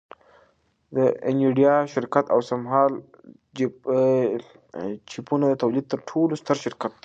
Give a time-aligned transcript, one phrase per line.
[0.95, 0.97] د
[1.29, 2.91] انویډیا شرکت اوسمهال
[3.57, 3.59] د
[5.09, 6.99] چیپونو د تولید تر ټولو ستر شرکت دی